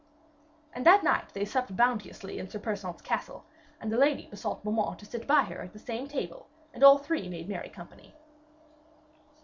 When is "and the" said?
3.79-3.99